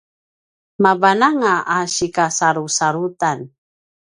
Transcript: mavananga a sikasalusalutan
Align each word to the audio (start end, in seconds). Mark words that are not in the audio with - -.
mavananga 0.83 1.53
a 1.77 1.77
sikasalusalutan 1.93 3.39